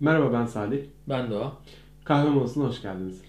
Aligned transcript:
Merhaba 0.00 0.32
ben 0.32 0.46
Salih. 0.46 0.78
Ben 1.08 1.30
Doğa. 1.30 1.52
Kahve 2.04 2.28
molasına 2.28 2.64
hoş 2.64 2.82
geldiniz. 2.82 3.22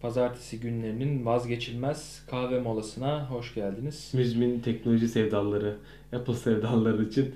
Pazartesi 0.00 0.60
günlerinin 0.60 1.26
vazgeçilmez 1.26 2.24
kahve 2.30 2.60
molasına 2.60 3.30
hoş 3.30 3.54
geldiniz. 3.54 4.10
Müzmin 4.14 4.60
teknoloji 4.60 5.08
sevdaları, 5.08 5.76
Apple 6.12 6.34
sevdaları 6.34 7.04
için. 7.04 7.34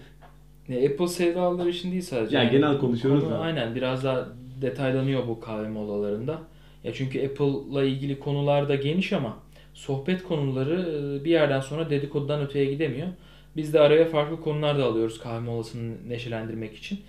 E, 0.69 0.89
Apple 0.89 1.09
sevdalıları 1.09 1.69
için 1.69 1.93
değil 1.93 2.03
sadece. 2.03 2.37
Ya 2.37 2.45
genel 2.45 2.79
konuşuyoruz 2.79 3.25
Konu 3.25 3.35
da. 3.35 3.39
Aynen 3.39 3.75
biraz 3.75 4.05
daha 4.05 4.29
detaylanıyor 4.63 5.29
bu 5.29 5.41
kahve 5.41 5.69
molalarında. 5.69 6.39
Ya 6.85 6.95
çünkü 6.95 7.27
Apple'la 7.27 7.85
ilgili 7.85 8.21
konular 8.21 8.69
da 8.69 8.75
geniş 8.75 9.13
ama 9.13 9.37
sohbet 9.75 10.23
konuları 10.23 11.01
e, 11.21 11.25
bir 11.25 11.31
yerden 11.31 11.61
sonra 11.61 11.91
dedikodudan 11.91 12.43
öteye 12.43 12.65
gidemiyor. 12.65 13.09
Biz 13.57 13.75
de 13.75 13.81
araya 13.81 14.05
farklı 14.05 14.41
konular 14.41 14.79
da 14.79 14.85
alıyoruz 14.85 15.21
kahve 15.21 15.41
molasını 15.41 16.09
neşelendirmek 16.09 16.77
için. 16.77 17.01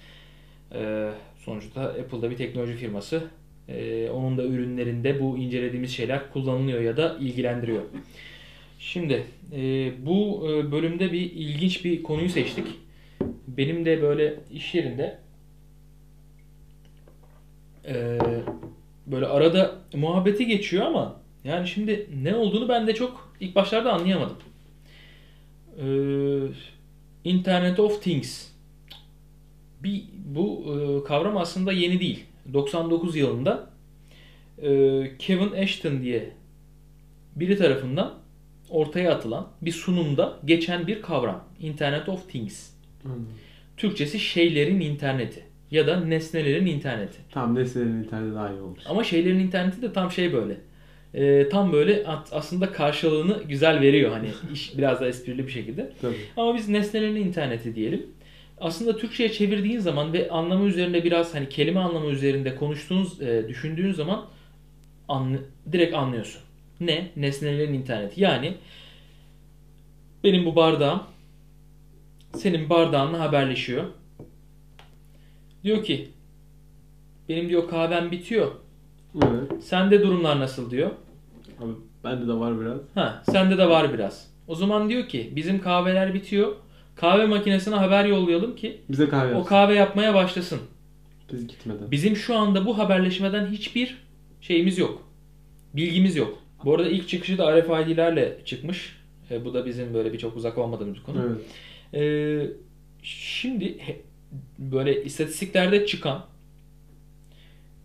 Ee, 0.73 1.11
sonuçta 1.45 1.81
Apple'da 1.81 2.31
bir 2.31 2.37
teknoloji 2.37 2.75
firması. 2.75 3.23
Ee, 3.67 4.09
onun 4.09 4.37
da 4.37 4.43
ürünlerinde 4.43 5.21
bu 5.21 5.37
incelediğimiz 5.37 5.91
şeyler 5.91 6.31
kullanılıyor 6.33 6.81
ya 6.81 6.97
da 6.97 7.17
ilgilendiriyor. 7.19 7.81
Şimdi 8.79 9.23
e, 9.55 9.91
bu 10.05 10.47
e, 10.49 10.71
bölümde 10.71 11.11
bir 11.11 11.31
ilginç 11.31 11.85
bir 11.85 12.03
konuyu 12.03 12.29
seçtik. 12.29 12.67
Benim 13.47 13.85
de 13.85 14.01
böyle 14.01 14.39
iş 14.51 14.75
yerinde 14.75 15.17
e, 17.87 18.17
böyle 19.07 19.25
arada 19.25 19.75
muhabbeti 19.93 20.45
geçiyor 20.45 20.85
ama 20.85 21.21
yani 21.43 21.67
şimdi 21.67 22.09
ne 22.23 22.35
olduğunu 22.35 22.69
ben 22.69 22.87
de 22.87 22.93
çok 22.93 23.35
ilk 23.39 23.55
başlarda 23.55 23.93
anlayamadım. 23.93 24.37
Ee, 25.81 25.87
Internet 27.23 27.79
of 27.79 28.03
Things. 28.03 28.50
Bir, 29.83 30.03
bu 30.25 30.65
e, 31.03 31.07
kavram 31.07 31.37
aslında 31.37 31.71
yeni 31.71 31.99
değil. 31.99 32.23
99 32.53 33.15
yılında 33.15 33.69
e, 34.61 34.67
Kevin 35.19 35.51
Ashton 35.51 36.01
diye 36.01 36.31
biri 37.35 37.57
tarafından 37.57 38.13
ortaya 38.69 39.11
atılan 39.11 39.47
bir 39.61 39.71
sunumda 39.71 40.39
geçen 40.45 40.87
bir 40.87 41.01
kavram. 41.01 41.43
Internet 41.59 42.09
of 42.09 42.29
Things. 42.29 42.69
Anladım. 43.05 43.27
Türkçesi 43.77 44.19
şeylerin 44.19 44.79
interneti 44.79 45.43
ya 45.71 45.87
da 45.87 45.99
nesnelerin 45.99 46.65
interneti. 46.65 47.17
Tamam 47.31 47.55
nesnelerin 47.55 48.03
interneti 48.03 48.35
daha 48.35 48.49
iyi 48.53 48.61
olmuş. 48.61 48.79
Ama 48.89 49.03
şeylerin 49.03 49.39
interneti 49.39 49.81
de 49.81 49.93
tam 49.93 50.11
şey 50.11 50.33
böyle. 50.33 50.57
E, 51.13 51.49
tam 51.49 51.71
böyle 51.73 52.05
at- 52.07 52.29
aslında 52.33 52.71
karşılığını 52.71 53.43
güzel 53.43 53.81
veriyor 53.81 54.11
hani 54.11 54.29
iş 54.53 54.77
biraz 54.77 55.01
da 55.01 55.07
esprili 55.07 55.47
bir 55.47 55.51
şekilde. 55.51 55.91
Tabii. 56.01 56.15
Ama 56.37 56.55
biz 56.55 56.69
nesnelerin 56.69 57.15
interneti 57.15 57.75
diyelim. 57.75 58.05
Aslında 58.61 58.97
Türkçe'ye 58.97 59.31
çevirdiğin 59.31 59.79
zaman 59.79 60.13
ve 60.13 60.29
anlamı 60.29 60.65
üzerinde 60.65 61.03
biraz 61.03 61.35
hani 61.35 61.49
kelime 61.49 61.79
anlamı 61.79 62.09
üzerinde 62.09 62.55
konuştuğunuz, 62.55 63.21
e, 63.21 63.45
düşündüğün 63.49 63.91
zaman 63.91 64.25
anlı- 65.07 65.45
direkt 65.71 65.95
anlıyorsun. 65.95 66.41
Ne? 66.79 67.11
Nesnelerin 67.15 67.73
interneti. 67.73 68.21
Yani 68.21 68.53
benim 70.23 70.45
bu 70.45 70.55
bardağım 70.55 71.03
senin 72.35 72.69
bardağınla 72.69 73.19
haberleşiyor. 73.19 73.83
Diyor 75.63 75.83
ki 75.83 76.09
benim 77.29 77.49
diyor 77.49 77.69
kahvem 77.69 78.11
bitiyor. 78.11 78.51
Evet. 79.15 79.63
Sende 79.63 80.01
durumlar 80.01 80.39
nasıl 80.39 80.71
diyor. 80.71 80.91
Abi 81.59 81.71
bende 82.03 82.27
de 82.27 82.33
var 82.33 82.61
biraz. 82.61 82.79
Ha, 82.95 83.23
sende 83.31 83.57
de 83.57 83.69
var 83.69 83.93
biraz. 83.93 84.31
O 84.47 84.55
zaman 84.55 84.89
diyor 84.89 85.07
ki 85.07 85.33
bizim 85.35 85.61
kahveler 85.61 86.13
bitiyor. 86.13 86.55
Kahve 87.01 87.25
makinesine 87.25 87.75
haber 87.75 88.05
yollayalım 88.05 88.55
ki 88.55 88.77
Bize 88.89 89.09
kahve 89.09 89.27
o 89.27 89.31
yapsın. 89.31 89.49
kahve 89.49 89.75
yapmaya 89.75 90.13
başlasın. 90.13 90.59
Biz 91.33 91.47
gitmeden. 91.47 91.91
Bizim 91.91 92.15
şu 92.15 92.35
anda 92.35 92.65
bu 92.65 92.77
haberleşmeden 92.77 93.47
hiçbir 93.47 93.97
şeyimiz 94.41 94.77
yok. 94.77 95.03
Bilgimiz 95.73 96.15
yok. 96.15 96.39
Bu 96.65 96.75
arada 96.75 96.89
ilk 96.89 97.09
çıkışı 97.09 97.37
da 97.37 97.57
RFID'lerle 97.61 98.37
çıkmış. 98.45 98.95
E, 99.31 99.45
bu 99.45 99.53
da 99.53 99.65
bizim 99.65 99.93
böyle 99.93 100.13
bir 100.13 100.17
çok 100.17 100.35
uzak 100.37 100.57
olmadığımız 100.57 100.95
bir 100.95 101.03
konu. 101.03 101.17
Evet. 101.27 101.41
Ee, 101.93 102.47
şimdi 103.03 103.77
he- 103.79 104.01
böyle 104.59 105.03
istatistiklerde 105.03 105.85
çıkan 105.85 106.25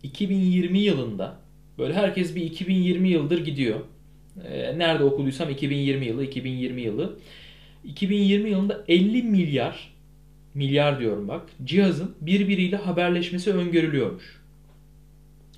2020 0.02 0.78
yılında 0.78 1.36
böyle 1.78 1.94
herkes 1.94 2.34
bir 2.34 2.42
2020 2.42 3.08
yıldır 3.08 3.44
gidiyor. 3.44 3.80
Ee, 4.48 4.78
nerede 4.78 5.04
okuduysam 5.04 5.50
2020 5.50 6.06
yılı, 6.06 6.24
2020 6.24 6.82
yılı. 6.82 7.18
2020 7.86 8.50
yılında 8.50 8.84
50 8.88 9.22
milyar 9.22 9.96
milyar 10.54 11.00
diyorum 11.00 11.28
bak 11.28 11.42
cihazın 11.64 12.14
birbiriyle 12.20 12.76
haberleşmesi 12.76 13.52
öngörülüyormuş. 13.52 14.40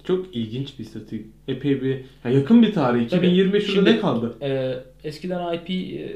Çok 0.04 0.36
ilginç 0.36 0.78
bir 0.78 0.84
istatistik. 0.84 1.26
Epey 1.48 1.82
bir 1.82 1.94
ya 2.24 2.30
yakın 2.30 2.62
bir 2.62 2.72
tarih. 2.72 3.08
Tabii. 3.08 3.26
2025 3.26 3.66
şurada 3.66 3.74
Şimdi- 3.74 3.90
ne 3.90 4.00
kaldı? 4.00 4.34
Ee, 4.42 4.74
eskiden 5.08 5.54
IP 5.54 5.70
e, 5.70 6.10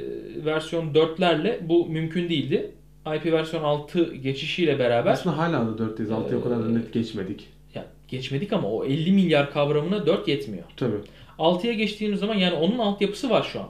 versiyon 0.44 0.94
4'lerle 0.94 1.68
bu 1.68 1.86
mümkün 1.86 2.28
değildi. 2.28 2.70
IP 3.16 3.32
versiyon 3.32 3.62
6 3.62 4.14
geçişiyle 4.14 4.78
beraber 4.78 5.12
Aslında 5.12 5.38
hala 5.38 5.78
da 5.78 5.82
4'teyiz. 5.82 6.12
6'ya 6.12 6.38
o 6.38 6.42
kadar 6.42 6.64
da 6.64 6.68
net 6.68 6.92
geçmedik. 6.92 7.48
Ya 7.74 7.86
geçmedik 8.08 8.52
ama 8.52 8.68
o 8.68 8.84
50 8.84 9.12
milyar 9.12 9.52
kavramına 9.52 10.06
4 10.06 10.28
yetmiyor. 10.28 10.64
Tabii. 10.76 10.96
6'ya 11.38 11.72
geçtiğimiz 11.72 12.20
zaman 12.20 12.34
yani 12.34 12.54
onun 12.54 12.78
altyapısı 12.78 13.30
var 13.30 13.48
şu 13.52 13.60
an. 13.60 13.68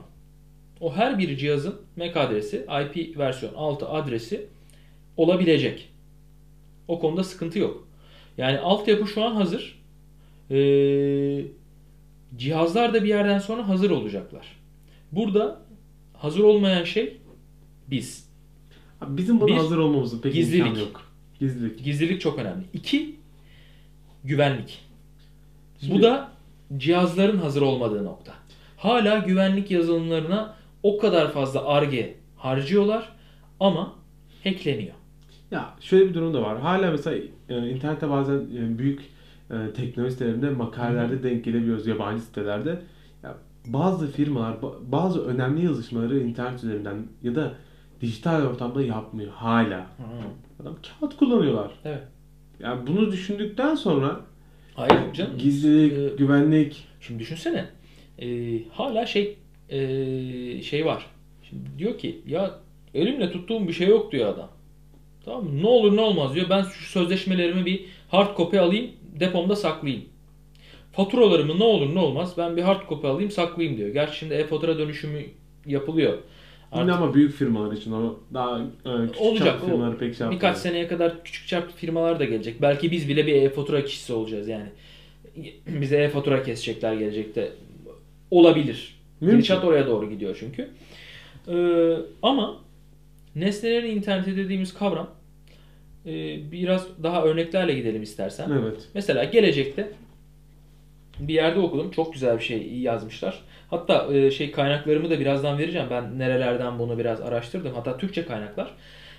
O 0.83 0.95
her 0.95 1.19
bir 1.19 1.37
cihazın 1.37 1.75
MAC 1.97 2.19
adresi, 2.19 2.57
IP 2.81 3.17
versiyon 3.17 3.53
6 3.53 3.89
adresi 3.89 4.47
olabilecek. 5.17 5.89
O 6.87 6.99
konuda 6.99 7.23
sıkıntı 7.23 7.59
yok. 7.59 7.87
Yani 8.37 8.59
altyapı 8.59 9.07
şu 9.07 9.23
an 9.23 9.35
hazır. 9.35 9.79
Ee, 10.51 11.45
cihazlar 12.35 12.93
da 12.93 13.03
bir 13.03 13.09
yerden 13.09 13.39
sonra 13.39 13.67
hazır 13.67 13.89
olacaklar. 13.89 14.57
Burada 15.11 15.61
hazır 16.13 16.43
olmayan 16.43 16.83
şey 16.83 17.17
biz. 17.87 18.29
Abi 19.01 19.17
bizim 19.17 19.41
buna 19.41 19.47
Bir, 19.47 19.57
hazır 19.57 19.77
olmamızın 19.77 20.21
pek 20.21 20.33
gizlilik. 20.33 20.65
imkanı 20.67 20.79
yok. 20.79 21.11
Gizlilik. 21.39 21.83
Gizlilik 21.83 22.21
çok 22.21 22.39
önemli. 22.39 22.63
İki, 22.73 23.15
güvenlik. 24.23 24.79
Şimdi- 25.79 25.93
Bu 25.93 26.01
da 26.01 26.31
cihazların 26.77 27.37
hazır 27.37 27.61
olmadığı 27.61 28.05
nokta. 28.05 28.33
Hala 28.77 29.17
güvenlik 29.17 29.71
yazılımlarına 29.71 30.62
o 30.83 30.97
kadar 30.97 31.31
fazla 31.31 31.65
arge 31.67 32.15
harcıyorlar 32.37 33.09
ama 33.59 33.95
hackleniyor. 34.43 34.93
Ya 35.51 35.75
şöyle 35.79 36.09
bir 36.09 36.13
durum 36.13 36.33
da 36.33 36.41
var. 36.41 36.59
Hala 36.59 36.91
mesela 36.91 37.17
e, 37.49 37.69
internette 37.69 38.09
bazen 38.09 38.35
e, 38.39 38.77
büyük 38.79 39.01
e, 39.51 39.73
teknoloji 39.73 40.11
sitelerinde 40.13 40.49
makalelerde 40.49 41.23
denk 41.23 41.45
gelebiliyoruz 41.45 41.87
yabancı 41.87 42.21
sitelerde. 42.23 42.81
Ya 43.23 43.35
bazı 43.67 44.11
firmalar 44.11 44.53
ba- 44.53 44.75
bazı 44.91 45.25
önemli 45.25 45.65
yazışmaları 45.65 46.19
internet 46.19 46.63
üzerinden 46.63 46.95
ya 47.23 47.35
da 47.35 47.53
dijital 48.01 48.41
ortamda 48.45 48.81
yapmıyor 48.81 49.31
hala. 49.31 49.87
Adam 50.61 50.75
kağıt 50.99 51.17
kullanıyorlar. 51.17 51.71
Evet. 51.85 52.03
Yani 52.59 52.87
bunu 52.87 53.11
düşündükten 53.11 53.75
sonra 53.75 54.19
Hayır 54.75 55.13
canım. 55.13 55.37
gizlilik, 55.37 55.93
Ee, 55.93 56.15
güvenlik 56.15 56.87
Şimdi 57.01 57.19
düşünsene. 57.19 57.65
Ee, 58.19 58.59
hala 58.71 59.05
şey 59.05 59.37
ee, 59.73 60.61
şey 60.61 60.85
var. 60.85 61.05
Şimdi 61.49 61.63
diyor 61.77 61.97
ki 61.97 62.21
ya 62.27 62.59
elimle 62.93 63.31
tuttuğum 63.31 63.67
bir 63.67 63.73
şey 63.73 63.87
yok 63.87 64.11
diyor 64.11 64.33
adam. 64.33 64.49
Tamam 65.25 65.43
mı? 65.43 65.61
Ne 65.63 65.67
olur 65.67 65.95
ne 65.95 66.01
olmaz 66.01 66.35
diyor. 66.35 66.49
Ben 66.49 66.63
şu 66.63 66.85
sözleşmelerimi 66.85 67.65
bir 67.65 67.85
hard 68.09 68.37
copy 68.37 68.59
alayım 68.59 68.91
depomda 69.19 69.55
saklayayım. 69.55 70.05
Faturalarımı 70.91 71.59
ne 71.59 71.63
olur 71.63 71.95
ne 71.95 71.99
olmaz 71.99 72.33
ben 72.37 72.57
bir 72.57 72.61
hard 72.61 72.89
copy 72.89 73.07
alayım 73.07 73.31
saklayayım 73.31 73.77
diyor. 73.77 73.89
Gerçi 73.89 74.17
şimdi 74.17 74.33
e-fatura 74.33 74.77
dönüşümü 74.77 75.21
yapılıyor. 75.65 76.17
yine 76.75 76.91
ama 76.91 77.13
büyük 77.13 77.33
firmalar 77.33 77.71
için 77.71 77.91
o 77.91 78.19
daha 78.33 78.59
e, 78.59 79.07
küçük 79.07 79.21
Olacak, 79.21 79.47
çaplı 79.47 79.65
firmalar 79.67 79.93
o- 79.93 79.97
pek 79.97 80.15
şey 80.15 80.31
Birkaç 80.31 80.57
seneye 80.57 80.87
kadar 80.87 81.23
küçük 81.23 81.47
çaplı 81.47 81.75
firmalar 81.75 82.19
da 82.19 82.25
gelecek. 82.25 82.61
Belki 82.61 82.91
biz 82.91 83.09
bile 83.09 83.27
bir 83.27 83.33
e-fatura 83.41 83.85
kişisi 83.85 84.13
olacağız 84.13 84.47
yani. 84.47 84.69
Bize 85.67 85.97
e-fatura 85.97 86.43
kesecekler 86.43 86.93
gelecekte. 86.93 87.51
Olabilir. 88.31 89.02
Mümkün. 89.23 89.37
Gidişat 89.37 89.63
oraya 89.63 89.87
doğru 89.87 90.09
gidiyor 90.09 90.37
çünkü. 90.39 90.69
Ee, 91.47 91.97
ama 92.21 92.57
nesnelerin 93.35 93.95
interneti 93.95 94.37
dediğimiz 94.37 94.73
kavram 94.73 95.09
e, 96.05 96.11
biraz 96.51 96.87
daha 97.03 97.23
örneklerle 97.23 97.73
gidelim 97.73 98.03
istersen. 98.03 98.51
Evet. 98.61 98.89
Mesela 98.93 99.23
gelecekte 99.23 99.91
bir 101.19 101.33
yerde 101.33 101.59
okudum. 101.59 101.91
Çok 101.91 102.13
güzel 102.13 102.37
bir 102.37 102.43
şey 102.43 102.73
yazmışlar. 102.73 103.39
Hatta 103.69 104.13
e, 104.13 104.31
şey 104.31 104.51
kaynaklarımı 104.51 105.09
da 105.09 105.19
birazdan 105.19 105.57
vereceğim. 105.57 105.87
Ben 105.89 106.19
nerelerden 106.19 106.79
bunu 106.79 106.97
biraz 106.97 107.21
araştırdım. 107.21 107.73
Hatta 107.73 107.97
Türkçe 107.97 108.25
kaynaklar. 108.25 108.71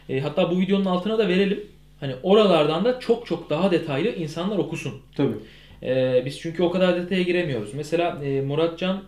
E, 0.09 0.21
hatta 0.21 0.51
bu 0.51 0.59
videonun 0.59 0.85
altına 0.85 1.19
da 1.19 1.29
verelim. 1.29 1.67
Hani 2.01 2.15
oralardan 2.23 2.85
da 2.85 3.01
çok 3.01 3.27
çok 3.27 3.51
daha 3.51 3.71
detaylı 3.71 4.09
insanlar 4.09 4.59
okusun. 4.59 4.93
Tabii. 5.17 5.35
E, 5.83 6.23
biz 6.25 6.41
çünkü 6.41 6.63
o 6.63 6.71
kadar 6.71 6.97
detaya 6.97 7.23
giremiyoruz. 7.23 7.75
Mesela 7.75 8.25
e, 8.25 8.41
Muratcan 8.41 9.03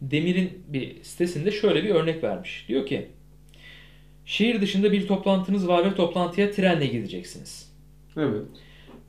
Demir'in 0.00 0.64
bir 0.68 1.02
sitesinde 1.02 1.50
şöyle 1.50 1.84
bir 1.84 1.90
örnek 1.90 2.24
vermiş. 2.24 2.64
Diyor 2.68 2.86
ki 2.86 3.06
şehir 4.24 4.60
dışında 4.60 4.92
bir 4.92 5.06
toplantınız 5.06 5.68
var 5.68 5.84
ve 5.84 5.94
toplantıya 5.94 6.50
trenle 6.50 6.86
gideceksiniz. 6.86 7.72
Evet. 8.16 8.46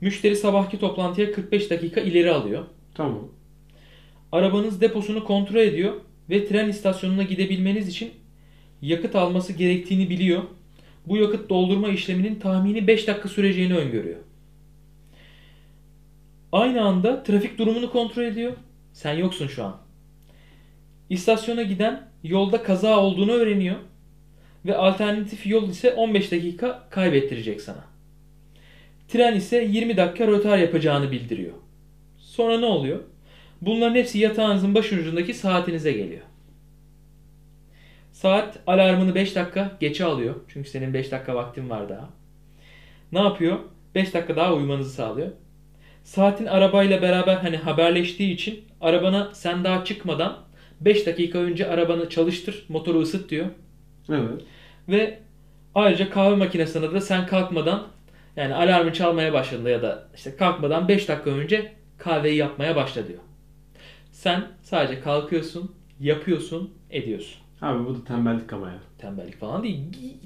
Müşteri 0.00 0.36
sabahki 0.36 0.78
toplantıya 0.78 1.32
45 1.32 1.70
dakika 1.70 2.00
ileri 2.00 2.30
alıyor. 2.30 2.64
Tamam. 2.94 3.28
Arabanız 4.32 4.80
deposunu 4.80 5.24
kontrol 5.24 5.60
ediyor 5.60 5.94
ve 6.30 6.48
tren 6.48 6.68
istasyonuna 6.68 7.22
gidebilmeniz 7.22 7.88
için 7.88 8.10
yakıt 8.82 9.16
alması 9.16 9.52
gerektiğini 9.52 10.10
biliyor. 10.10 10.42
Bu 11.06 11.16
yakıt 11.16 11.50
doldurma 11.50 11.88
işleminin 11.88 12.34
tahmini 12.34 12.86
5 12.86 13.06
dakika 13.06 13.28
süreceğini 13.28 13.76
öngörüyor. 13.76 14.18
Aynı 16.52 16.82
anda 16.82 17.22
trafik 17.22 17.58
durumunu 17.58 17.92
kontrol 17.92 18.22
ediyor. 18.22 18.52
Sen 18.92 19.12
yoksun 19.12 19.46
şu 19.46 19.64
an. 19.64 19.76
İstasyona 21.10 21.62
giden 21.62 22.08
yolda 22.22 22.62
kaza 22.62 23.00
olduğunu 23.00 23.32
öğreniyor 23.32 23.76
ve 24.66 24.76
alternatif 24.76 25.46
yol 25.46 25.68
ise 25.68 25.92
15 25.92 26.32
dakika 26.32 26.88
kaybettirecek 26.90 27.60
sana. 27.60 27.84
Tren 29.08 29.36
ise 29.36 29.64
20 29.70 29.96
dakika 29.96 30.26
rötar 30.26 30.58
yapacağını 30.58 31.10
bildiriyor. 31.10 31.52
Sonra 32.18 32.58
ne 32.58 32.66
oluyor? 32.66 33.00
Bunların 33.60 33.94
hepsi 33.94 34.18
yatağınızın 34.18 34.74
başucundaki 34.74 35.34
saatinize 35.34 35.92
geliyor. 35.92 36.22
Saat 38.12 38.58
alarmını 38.66 39.14
5 39.14 39.36
dakika 39.36 39.76
geçe 39.80 40.04
alıyor. 40.04 40.34
Çünkü 40.48 40.70
senin 40.70 40.94
5 40.94 41.12
dakika 41.12 41.34
vaktin 41.34 41.70
var 41.70 41.88
daha. 41.88 42.10
Ne 43.12 43.18
yapıyor? 43.18 43.58
5 43.94 44.14
dakika 44.14 44.36
daha 44.36 44.54
uyumanızı 44.54 44.90
sağlıyor. 44.90 45.30
Saatin 46.04 46.46
arabayla 46.46 47.02
beraber 47.02 47.36
hani 47.36 47.56
haberleştiği 47.56 48.34
için 48.34 48.64
arabana 48.80 49.30
sen 49.34 49.64
daha 49.64 49.84
çıkmadan 49.84 50.49
5 50.80 51.06
dakika 51.06 51.38
önce 51.38 51.68
arabanı 51.70 52.08
çalıştır, 52.08 52.64
motoru 52.68 53.00
ısıt 53.00 53.30
diyor. 53.30 53.46
Evet. 54.08 54.42
Ve 54.88 55.18
ayrıca 55.74 56.10
kahve 56.10 56.36
makinesine 56.36 56.92
de 56.92 57.00
sen 57.00 57.26
kalkmadan 57.26 57.86
yani 58.36 58.54
alarmın 58.54 58.92
çalmaya 58.92 59.32
başladığında 59.32 59.70
ya 59.70 59.82
da 59.82 60.08
işte 60.16 60.36
kalkmadan 60.36 60.88
5 60.88 61.08
dakika 61.08 61.30
önce 61.30 61.72
kahveyi 61.98 62.36
yapmaya 62.36 62.76
başla 62.76 63.08
diyor. 63.08 63.18
Sen 64.12 64.44
sadece 64.62 65.00
kalkıyorsun, 65.00 65.72
yapıyorsun, 66.00 66.70
ediyorsun. 66.90 67.40
Abi 67.62 67.86
bu 67.86 67.94
da 67.94 68.04
tembellik 68.04 68.52
ama 68.52 68.66
ya. 68.68 68.78
Tembellik 68.98 69.40
falan 69.40 69.62
değil. 69.62 69.78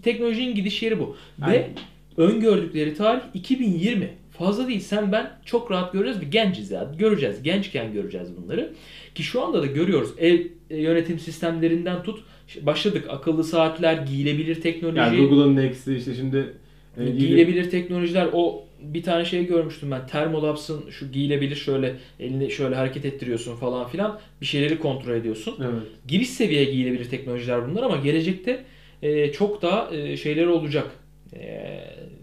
Teknolojinin 0.03 0.55
gidiş 0.55 0.83
yeri 0.83 0.99
bu. 0.99 1.17
Ve 1.39 1.45
Aynen. 1.47 1.71
öngördükleri 2.17 2.95
tarih 2.95 3.23
2020. 3.35 4.11
Fazla 4.39 4.69
değil. 4.69 4.81
Sen 4.81 5.13
ben 5.13 5.31
çok 5.45 5.71
rahat 5.71 5.93
göreceğiz 5.93 6.21
ve 6.21 6.25
genciz 6.25 6.71
ya. 6.71 6.93
Göreceğiz. 6.99 7.43
Gençken 7.43 7.93
göreceğiz 7.93 8.29
bunları. 8.37 8.73
Ki 9.15 9.23
şu 9.23 9.43
anda 9.43 9.63
da 9.63 9.67
görüyoruz. 9.67 10.11
Ev 10.19 10.41
e, 10.71 10.81
yönetim 10.81 11.19
sistemlerinden 11.19 12.03
tut. 12.03 12.21
Başladık. 12.63 13.05
Akıllı 13.09 13.45
saatler, 13.45 14.03
giyilebilir 14.03 14.61
teknoloji. 14.61 14.99
Yani 14.99 15.17
Google'ın 15.19 15.57
Next'i 15.57 15.97
işte 15.97 16.15
şimdi 16.15 16.55
e, 16.99 17.11
giyilebilir 17.11 17.71
teknolojiler 17.71 18.29
o 18.33 18.65
bir 18.81 19.03
tane 19.03 19.25
şey 19.25 19.47
görmüştüm 19.47 19.91
ben. 19.91 20.07
Thermolabs'ın 20.07 20.91
şu 20.91 21.13
giyilebilir 21.13 21.57
şöyle 21.57 21.97
elini 22.21 22.51
şöyle 22.51 22.75
hareket 22.75 23.05
ettiriyorsun 23.05 23.57
falan 23.57 23.89
filan. 23.89 24.21
Bir 24.41 24.47
şeyleri 24.47 24.79
kontrol 24.79 25.15
ediyorsun. 25.15 25.55
Evet. 25.61 25.83
Giriş 26.09 26.31
seviye 26.31 26.65
giyilebilir 26.65 27.11
teknolojiler 27.11 27.71
bunlar 27.71 27.83
ama 27.83 27.97
gelecekte 27.97 28.65
e, 29.03 29.33
çok 29.33 29.63
daha 29.63 29.95
e, 29.95 30.17
şeyleri 30.17 30.49
olacak. 30.49 30.91
E, 31.37 31.81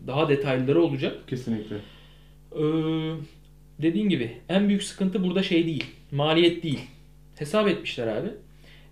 daha 0.07 0.29
detaylıları 0.29 0.81
olacak. 0.81 1.17
Kesinlikle. 1.27 1.75
Ee, 2.55 2.61
dediğin 3.81 4.09
gibi 4.09 4.37
en 4.49 4.67
büyük 4.69 4.83
sıkıntı 4.83 5.23
burada 5.23 5.43
şey 5.43 5.65
değil. 5.65 5.85
Maliyet 6.11 6.63
değil. 6.63 6.79
Hesap 7.35 7.67
etmişler 7.67 8.07
abi. 8.07 8.29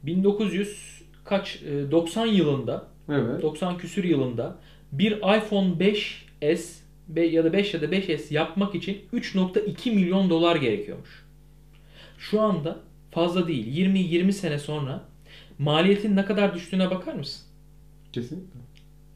1900 0.04 1.02
kaç 1.26 1.62
e, 1.64 1.92
90 1.92 2.26
yılında 2.26 2.88
Evet. 3.10 3.42
90 3.42 3.78
küsür 3.78 4.04
yılında 4.04 4.58
bir 4.92 5.12
iPhone 5.12 5.70
5s 6.42 6.80
be- 7.08 7.26
ya 7.26 7.44
da 7.44 7.54
5 7.54 7.74
ya 7.74 7.82
da 7.82 7.86
5s 7.86 8.34
yapmak 8.34 8.76
için 8.76 8.98
3.2 9.14 9.92
milyon 9.92 10.30
dolar 10.30 10.56
gerekiyormuş. 10.56 11.26
Şu 12.18 12.42
anda 12.42 12.80
fazla 13.12 13.48
değil. 13.48 13.68
20-20 13.94 14.32
sene 14.32 14.60
sonra 14.60 15.04
maliyetin 15.60 16.16
ne 16.16 16.26
kadar 16.26 16.56
düştüğüne 16.56 16.90
bakar 16.92 17.14
mısın? 17.14 17.42
Kesinlikle. 18.14 18.60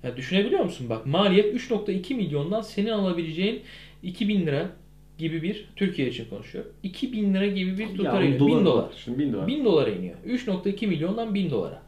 Ya 0.04 0.18
düşünebiliyor 0.18 0.64
musun? 0.64 0.90
Bak 0.90 1.06
maliyet 1.06 1.56
3.2 1.56 2.16
milyondan 2.16 2.62
senin 2.62 2.90
alabileceğin 2.90 3.62
2000 4.04 4.46
lira 4.46 4.70
gibi 5.18 5.42
bir 5.42 5.66
Türkiye 5.76 6.08
için 6.08 6.26
konuşuyor. 6.30 6.66
2000 6.84 7.34
lira 7.34 7.48
gibi 7.48 7.78
bir 7.78 7.98
tutar 7.98 8.22
iniyor. 8.22 8.40
dolar 8.40 8.60
1000 8.60 8.66
dolar. 8.66 8.92
Düşün, 8.96 9.20
1000 9.20 9.34
dolar. 9.34 9.48
1000 9.48 9.66
dolara 9.66 9.90
iniyor. 9.90 10.16
3.2 10.28 10.88
milyondan 10.88 11.36
1000 11.36 11.50
dolara. 11.50 11.82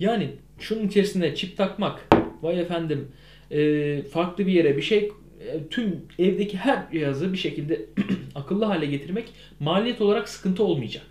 Yani 0.00 0.28
şunun 0.58 0.88
içerisinde 0.88 1.34
çip 1.34 1.56
takmak, 1.56 2.08
vay 2.42 2.60
efendim 2.60 3.08
e, 3.50 4.02
farklı 4.02 4.46
bir 4.46 4.52
yere 4.52 4.76
bir 4.76 4.82
şey 4.82 4.98
e, 5.46 5.68
tüm 5.70 6.02
evdeki 6.18 6.56
her 6.56 6.90
cihazı 6.92 7.32
bir 7.32 7.38
şekilde 7.38 7.86
akıllı 8.34 8.64
hale 8.64 8.86
getirmek 8.86 9.28
maliyet 9.60 10.00
olarak 10.00 10.28
sıkıntı 10.28 10.64
olmayacak. 10.64 11.06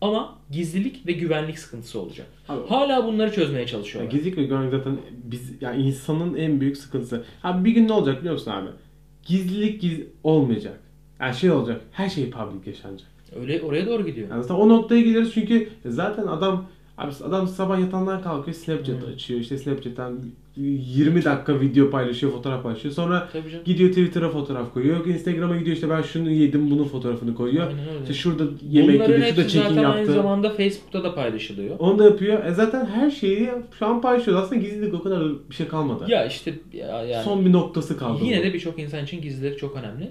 Ama 0.00 0.38
gizlilik 0.50 1.06
ve 1.06 1.12
güvenlik 1.12 1.58
sıkıntısı 1.58 2.00
olacak. 2.00 2.26
Abi, 2.48 2.66
Hala 2.68 3.06
bunları 3.06 3.32
çözmeye 3.32 3.66
çalışıyorlar. 3.66 4.12
gizlilik 4.12 4.38
ve 4.38 4.42
güvenlik 4.44 4.70
zaten 4.70 4.96
biz 5.24 5.52
yani 5.62 5.82
insanın 5.82 6.34
en 6.34 6.60
büyük 6.60 6.76
sıkıntısı. 6.76 7.24
Ha 7.42 7.64
bir 7.64 7.70
gün 7.70 7.88
ne 7.88 7.92
olacak 7.92 8.18
biliyor 8.20 8.34
musun 8.34 8.50
abi? 8.50 8.68
Gizlilik 9.26 9.80
giz 9.80 10.00
olmayacak. 10.24 10.80
Yani 11.20 11.34
şey 11.34 11.50
olacak. 11.50 11.80
Her 11.92 12.08
şey 12.08 12.30
public 12.30 12.70
yaşanacak. 12.70 13.08
Öyle 13.40 13.62
oraya 13.62 13.86
doğru 13.86 14.06
gidiyor. 14.06 14.28
Yani 14.30 14.42
zaten 14.42 14.54
o 14.54 14.68
noktaya 14.68 15.00
geliriz 15.00 15.30
çünkü 15.34 15.68
zaten 15.86 16.26
adam 16.26 16.66
abi 16.98 17.12
adam 17.24 17.48
sabah 17.48 17.80
yatağından 17.80 18.22
kalkıyor 18.22 18.56
Snapchat 18.56 19.02
Hmm. 19.02 19.12
açıyor. 19.14 19.40
işte 19.40 19.58
Snapchat'ten 19.58 20.12
20 20.58 21.24
dakika 21.24 21.60
video 21.60 21.90
paylaşıyor, 21.90 22.32
fotoğraf 22.32 22.62
paylaşıyor. 22.62 22.94
Sonra 22.94 23.28
gidiyor 23.64 23.88
Twitter'a 23.90 24.30
fotoğraf 24.30 24.74
koyuyor. 24.74 24.96
Yok 24.96 25.06
Instagram'a 25.06 25.56
gidiyor 25.56 25.76
işte 25.76 25.90
ben 25.90 26.02
şunu 26.02 26.30
yedim 26.30 26.70
bunun 26.70 26.84
fotoğrafını 26.84 27.34
koyuyor. 27.34 27.66
Aynen 27.66 27.88
öyle. 27.88 28.00
İşte 28.02 28.14
şurada 28.14 28.44
yemek 28.70 28.94
Bunların 28.94 29.14
yedi, 29.14 29.26
şurada 29.28 29.48
çekim 29.48 29.68
zaten 29.68 29.84
aynı 29.84 29.98
yaptı. 29.98 30.12
zamanda 30.12 30.50
Facebook'ta 30.50 31.04
da 31.04 31.14
paylaşılıyor. 31.14 31.76
Onu 31.78 31.98
da 31.98 32.04
yapıyor. 32.04 32.44
E 32.44 32.54
zaten 32.54 32.86
her 32.86 33.10
şeyi 33.10 33.48
şu 33.78 33.86
an 33.86 34.00
paylaşıyor. 34.00 34.42
Aslında 34.42 34.60
gizlilik 34.60 34.94
o 34.94 35.02
kadar 35.02 35.24
bir 35.50 35.54
şey 35.54 35.68
kalmadı. 35.68 36.04
Ya 36.08 36.26
işte 36.26 36.54
ya 36.72 37.02
yani 37.04 37.24
Son 37.24 37.44
bir 37.44 37.52
noktası 37.52 37.98
kaldı. 37.98 38.24
yine 38.24 38.38
bu. 38.38 38.42
de 38.42 38.54
birçok 38.54 38.78
insan 38.78 39.04
için 39.04 39.20
gizlilik 39.22 39.58
çok 39.58 39.76
önemli. 39.76 40.10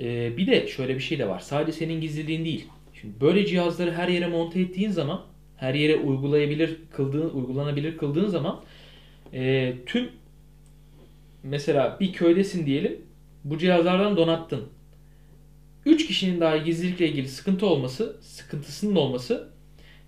Ee, 0.00 0.36
bir 0.36 0.46
de 0.46 0.66
şöyle 0.68 0.94
bir 0.94 1.00
şey 1.00 1.18
de 1.18 1.28
var. 1.28 1.38
Sadece 1.40 1.72
senin 1.72 2.00
gizliliğin 2.00 2.44
değil. 2.44 2.64
Şimdi 3.00 3.14
böyle 3.20 3.46
cihazları 3.46 3.92
her 3.92 4.08
yere 4.08 4.26
monte 4.26 4.60
ettiğin 4.60 4.90
zaman, 4.90 5.20
her 5.56 5.74
yere 5.74 5.96
uygulayabilir 5.96 6.76
kıldığın, 6.96 7.30
uygulanabilir 7.30 7.96
kıldığın 7.96 8.26
zaman 8.26 8.60
e, 9.32 9.74
tüm 9.86 10.08
mesela 11.42 11.96
bir 12.00 12.12
köydesin 12.12 12.66
diyelim. 12.66 12.96
Bu 13.44 13.58
cihazlardan 13.58 14.16
donattın. 14.16 14.62
3 15.86 16.06
kişinin 16.06 16.40
dahi 16.40 16.64
gizlilikle 16.64 17.08
ilgili 17.08 17.28
sıkıntı 17.28 17.66
olması, 17.66 18.16
sıkıntısının 18.20 18.96
olması 18.96 19.48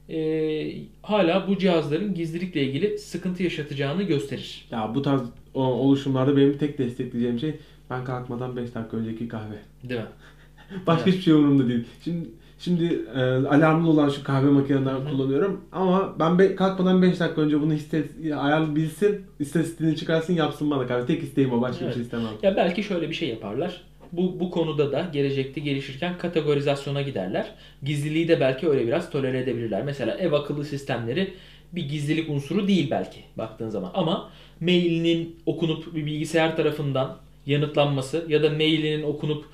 e, 0.08 0.72
hala 1.02 1.48
bu 1.48 1.58
cihazların 1.58 2.14
gizlilikle 2.14 2.62
ilgili 2.64 2.98
sıkıntı 2.98 3.42
yaşatacağını 3.42 4.02
gösterir. 4.02 4.68
Ya 4.70 4.94
bu 4.94 5.02
tarz 5.02 5.22
o- 5.54 5.62
oluşumlarda 5.64 6.36
benim 6.36 6.58
tek 6.58 6.78
destekleyeceğim 6.78 7.38
şey 7.38 7.54
ben 7.90 8.04
kalkmadan 8.04 8.56
5 8.56 8.74
dakika 8.74 8.96
önceki 8.96 9.28
kahve. 9.28 9.56
Değil 9.88 10.00
mi? 10.00 10.06
Başka 10.86 11.02
Evet. 11.02 11.12
hiçbir 11.12 11.22
şey 11.24 11.34
umurumda 11.34 11.68
değil. 11.68 11.84
Şimdi 12.04 12.28
şimdi 12.64 13.00
e, 13.16 13.20
alarmlı 13.48 13.90
olan 13.90 14.08
şu 14.08 14.24
kahve 14.24 14.46
hı. 14.46 15.10
kullanıyorum 15.10 15.60
ama 15.72 16.14
ben 16.18 16.38
be, 16.38 16.54
kalkmadan 16.54 17.02
5 17.02 17.20
dakika 17.20 17.40
önce 17.40 17.60
bunu 17.60 17.72
hisse, 17.72 18.04
ayar 18.36 18.76
bilsin, 18.76 19.20
istatistiğini 19.38 19.96
çıkarsın 19.96 20.34
yapsın 20.34 20.70
bana 20.70 20.86
kahve. 20.86 21.06
Tek 21.06 21.22
isteğim 21.22 21.52
o 21.52 21.60
başka 21.60 21.80
bir 21.80 21.84
Evet. 21.84 21.94
şey 21.94 22.02
istemem. 22.02 22.32
Ya 22.42 22.56
belki 22.56 22.82
şöyle 22.82 23.10
bir 23.10 23.14
şey 23.14 23.28
yaparlar. 23.28 23.80
Bu, 24.12 24.40
bu 24.40 24.50
konuda 24.50 24.92
da 24.92 25.08
gelecekte 25.12 25.60
gelişirken 25.60 26.18
kategorizasyona 26.18 27.02
giderler. 27.02 27.54
Gizliliği 27.82 28.28
de 28.28 28.40
belki 28.40 28.68
öyle 28.68 28.86
biraz 28.86 29.10
tolere 29.10 29.38
edebilirler. 29.38 29.82
Mesela 29.84 30.14
ev 30.18 30.32
akıllı 30.32 30.64
sistemleri 30.64 31.34
bir 31.72 31.88
gizlilik 31.88 32.30
unsuru 32.30 32.68
değil 32.68 32.90
belki 32.90 33.20
baktığın 33.38 33.68
zaman. 33.68 33.90
Ama 33.94 34.30
mailinin 34.60 35.36
okunup 35.46 35.94
bir 35.94 36.06
bilgisayar 36.06 36.56
tarafından 36.56 37.16
yanıtlanması 37.46 38.26
ya 38.28 38.42
da 38.42 38.50
mailinin 38.50 39.02
okunup 39.02 39.44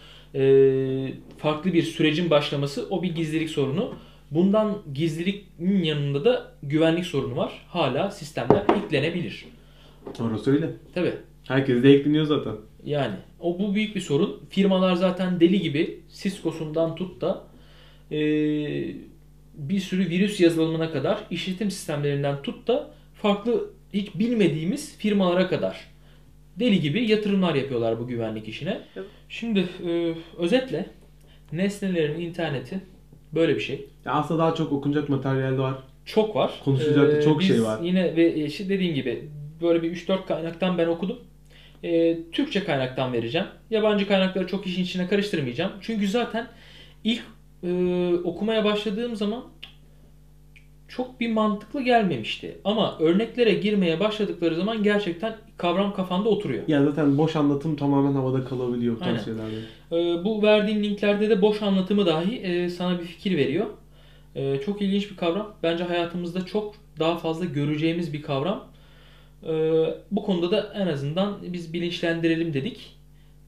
farklı 1.39 1.73
bir 1.73 1.83
sürecin 1.83 2.31
başlaması 2.31 2.87
o 2.91 3.03
bir 3.03 3.15
gizlilik 3.15 3.51
sorunu. 3.51 3.95
Bundan 4.31 4.79
gizliliğin 4.95 5.83
yanında 5.83 6.25
da 6.25 6.53
güvenlik 6.63 7.07
sorunu 7.07 7.37
var. 7.37 7.67
Hala 7.69 8.11
sistemler 8.11 8.63
hacklenebilir. 8.67 9.45
Orası 10.21 10.53
öyle. 10.53 10.71
Tabii. 10.95 11.13
Herkes 11.49 11.83
de 11.83 11.93
ekleniyor 11.93 12.25
zaten. 12.25 12.53
Yani 12.85 13.15
o 13.41 13.59
bu 13.59 13.75
büyük 13.75 13.97
bir 13.97 14.01
sorun. 14.01 14.41
Firmalar 14.51 14.95
zaten 14.95 15.41
deli 15.41 15.61
gibi 15.61 16.01
Cisco'sundan 16.23 16.95
tut 16.95 17.21
da 17.21 17.45
e, 18.11 18.19
bir 19.55 19.81
sürü 19.81 20.11
virüs 20.11 20.41
yazılımına 20.41 20.93
kadar 20.93 21.19
işletim 21.31 21.71
sistemlerinden 21.71 22.43
tut 22.43 22.69
da 22.69 22.91
farklı 23.15 23.71
hiç 23.95 24.15
bilmediğimiz 24.15 24.99
firmalara 24.99 25.49
kadar 25.49 25.87
deli 26.61 26.81
gibi 26.81 27.11
yatırımlar 27.11 27.55
yapıyorlar 27.55 28.01
bu 28.01 28.07
güvenlik 28.07 28.49
işine. 28.49 28.81
Evet. 28.97 29.07
Şimdi 29.29 29.69
e, 29.87 30.15
özetle 30.39 30.87
nesnelerin 31.53 32.21
interneti 32.21 32.81
böyle 33.33 33.57
bir 33.57 33.61
şey. 33.61 33.87
Ya 34.05 34.13
aslında 34.13 34.43
daha 34.43 34.55
çok 34.55 34.73
okunacak 34.73 35.09
materyal 35.09 35.53
de 35.53 35.59
var. 35.59 35.75
Çok 36.05 36.37
var. 36.37 36.53
Konuşulacak 36.65 37.13
da 37.13 37.23
çok 37.23 37.41
biz 37.41 37.49
şey 37.49 37.63
var. 37.63 37.81
Yine 37.83 38.17
ve 38.17 38.45
işte 38.45 38.69
dediğim 38.69 38.95
gibi 38.95 39.29
böyle 39.63 39.83
bir 39.83 39.97
3-4 39.97 40.27
kaynaktan 40.27 40.79
ben 40.79 40.87
okudum. 40.87 41.19
E, 41.85 42.19
Türkçe 42.33 42.65
kaynaktan 42.65 43.13
vereceğim. 43.13 43.47
Yabancı 43.71 44.09
kaynakları 44.09 44.47
çok 44.47 44.67
işin 44.67 44.83
içine 44.83 45.09
karıştırmayacağım. 45.09 45.73
Çünkü 45.81 46.09
zaten 46.09 46.49
ilk 47.05 47.23
e, 47.63 48.13
okumaya 48.25 48.65
başladığım 48.65 49.17
zaman 49.17 49.45
çok 50.89 51.21
bir 51.21 51.33
mantıklı 51.33 51.83
gelmemişti. 51.83 52.59
Ama 52.65 52.99
örneklere 53.01 53.55
girmeye 53.55 54.01
başladıkları 54.01 54.55
zaman 54.55 54.83
gerçekten 54.83 55.37
kavram 55.57 55.95
kafanda 55.95 56.29
oturuyor. 56.29 56.63
Ya 56.69 56.85
zaten 56.85 57.19
boş 57.19 57.37
anlatım 57.37 57.77
tamamen 57.77 58.13
havada 58.13 58.45
kalabiliyor 58.45 58.97
bu 58.97 58.99
tarz 58.99 59.25
şeylerde. 59.25 59.57
Ee, 59.93 60.25
bu 60.25 60.43
verdiğin 60.43 60.83
linklerde 60.83 61.31
de 61.31 61.43
boş 61.43 61.63
anlatımı 61.63 62.07
dahi 62.07 62.37
e, 62.37 62.69
sana 62.69 63.01
bir 63.01 63.05
fikir 63.05 63.37
veriyor. 63.37 63.67
E, 64.35 64.61
çok 64.61 64.83
ilginç 64.83 65.11
bir 65.11 65.17
kavram. 65.17 65.55
Bence 65.63 65.85
hayatımızda 65.85 66.47
çok 66.47 66.75
daha 66.99 67.17
fazla 67.19 67.45
göreceğimiz 67.45 68.13
bir 68.13 68.23
kavram. 68.23 68.65
E, 69.47 69.53
bu 70.11 70.23
konuda 70.23 70.51
da 70.51 70.73
en 70.75 70.87
azından 70.87 71.37
biz 71.43 71.73
bilinçlendirelim 71.73 72.55
dedik. 72.55 72.97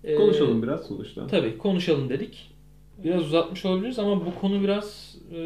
E, 0.05 0.15
Konuşalım 0.15 0.63
biraz 0.63 0.87
sonuçta. 0.87 1.27
Tabii 1.27 1.59
konuşalım 1.59 2.09
dedik. 2.09 2.51
Biraz 3.05 3.23
uzatmış 3.23 3.65
olabiliriz 3.65 3.99
ama 3.99 4.27
bu 4.27 4.35
konu 4.41 4.63
biraz 4.63 5.17
e, 5.35 5.39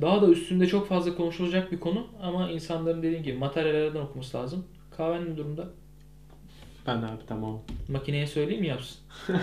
daha 0.00 0.22
da 0.22 0.28
üstünde 0.28 0.66
çok 0.66 0.88
fazla 0.88 1.14
konuşulacak 1.16 1.72
bir 1.72 1.80
konu. 1.80 2.06
Ama 2.22 2.50
insanların 2.50 3.02
dediğim 3.02 3.22
gibi 3.22 3.38
materyallerden 3.38 4.00
okuması 4.00 4.36
lazım. 4.36 4.64
Kahven 4.96 5.30
ne 5.32 5.36
durumda? 5.36 5.68
Ben 6.86 6.96
abi 6.96 7.26
tamam. 7.26 7.62
Makineye 7.88 8.26
söyleyeyim 8.26 8.60
mi 8.60 8.68
yapsın? 8.68 8.98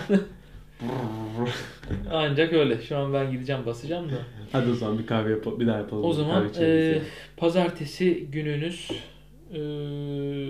Ancak 2.10 2.52
öyle. 2.52 2.82
Şu 2.82 2.96
an 2.96 3.12
ben 3.12 3.30
gideceğim 3.32 3.66
basacağım 3.66 4.08
da. 4.08 4.14
Hadi 4.52 4.70
o 4.70 4.74
zaman 4.74 4.98
bir 4.98 5.06
kahve 5.06 5.30
yapalım. 5.30 5.60
Bir 5.60 5.66
daha 5.66 5.78
yapalım. 5.78 6.04
O 6.04 6.12
zaman 6.12 6.50
e, 6.60 6.98
pazartesi 7.36 8.26
gününüz 8.32 8.90
e, 9.54 9.60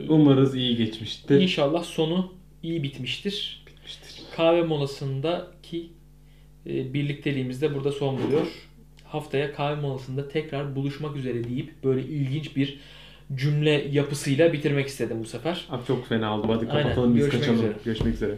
Umarız 0.09 0.55
iyi 0.55 0.77
geçmiştir. 0.77 1.41
inşallah 1.41 1.85
sonu 1.85 2.33
iyi 2.63 2.83
bitmiştir. 2.83 3.65
Bitmiştir. 3.67 4.23
Kahve 4.37 4.63
molasındaki 4.63 5.91
e, 6.67 6.95
birlikteliğimiz 6.95 7.63
de 7.63 7.75
burada 7.75 7.93
son 7.93 8.19
buluyor. 8.23 8.47
Haftaya 9.12 9.52
kahve 9.54 9.81
molasında 9.81 10.28
tekrar 10.28 10.76
buluşmak 10.76 11.16
üzere 11.16 11.45
deyip 11.45 11.85
böyle 11.85 12.02
ilginç 12.02 12.57
bir 12.57 12.81
cümle 13.35 13.71
yapısıyla 13.90 14.52
bitirmek 14.52 14.87
istedim 14.88 15.16
bu 15.21 15.25
sefer. 15.25 15.66
Abi 15.71 15.87
çok 15.87 16.09
fena 16.09 16.38
oldu. 16.38 16.47
Hadi 16.52 16.71
Aynen. 16.71 16.83
kapatalım 16.83 17.14
biz 17.16 17.21
Görüşmek 17.21 17.40
kaçalım. 17.42 17.59
üzere. 17.59 17.76
Görüşmek 17.85 18.14
üzere. 18.14 18.35